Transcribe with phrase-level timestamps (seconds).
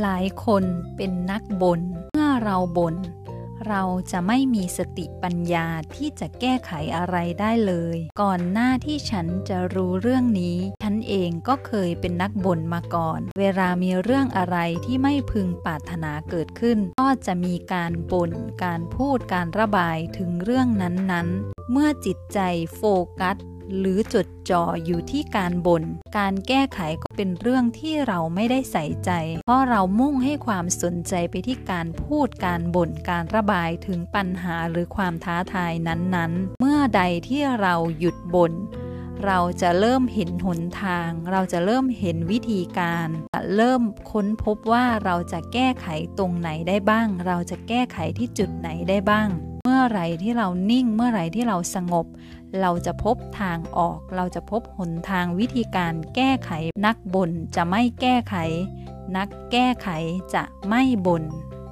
[0.00, 0.64] หลายคน
[0.96, 1.80] เป็นนักบน่น
[2.12, 2.94] เมื่อเราบน่น
[3.68, 3.82] เรา
[4.12, 18.30] จะไม่มีสติปัญญาที่จะแก้ไขอะไรได้เลย ก่อนหน้าที่ฉันจะรู้เรื่องนี้ ฉันเองก็เคยเป็นนักบ่นมาก่อน เวลามีเรื่องอะไรที่ไม่พึงปรารถนาเกิดขึ้น ก็จะมีการบน่น
[18.64, 22.40] การพูด การระบายถึงเรื่องนั้นๆ เมื่อจิตใจ
[22.74, 22.82] โฟ
[23.20, 23.36] กัส
[23.78, 25.84] หรือจดจ่ออยู่ที่การบน่น
[26.18, 29.10] การแก้ไขก็เป็นเรื่องที่เราไม่ได้ใส่ใจ
[29.44, 38.54] เพราะเรามุ่งให้ความสนใจไปที่การพูดการบน่นการระบายถึงปัญหาหรือความท้าทายนั้นๆ เมื่อใดที่เราหยุดบน่น
[39.26, 43.08] เราจะเริ่มเห็นหนทาง เราจะเริ่มเห็นวิธีการ
[43.56, 45.86] เริ่มค้นพบว่าเราจะแก้ไข
[46.18, 49.28] ตรงไหนได้บ้าง เราจะแก้ไขที่จุดไหนได้บ้าง
[49.64, 52.06] เมื่อไรที่เรานิ่ง เมื่อไรที่เราสงบ
[52.60, 56.50] เราจะพบทางออก เราจะพบหนทางวิธีการแก้ไข
[56.86, 58.36] นักบ่นจะไม่แก้ไข
[59.16, 59.88] นักแก้ไข
[60.34, 61.22] จะไม่บ่น